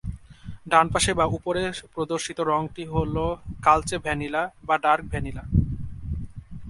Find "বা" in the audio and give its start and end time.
1.19-1.25, 4.67-4.75